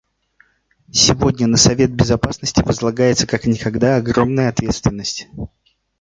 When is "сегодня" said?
0.91-1.45